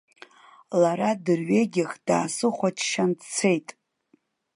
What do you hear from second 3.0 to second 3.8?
дцеит.